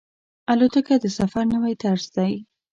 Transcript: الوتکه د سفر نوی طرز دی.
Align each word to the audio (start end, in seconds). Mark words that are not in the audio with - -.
الوتکه 0.51 0.95
د 1.03 1.05
سفر 1.17 1.43
نوی 1.53 1.73
طرز 1.83 2.05
دی. 2.15 2.33